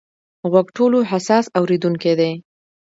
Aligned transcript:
غوږ 0.51 0.67
ټولو 0.77 0.99
حساس 1.11 1.45
اورېدونکی 1.59 2.13
دی. 2.19 2.31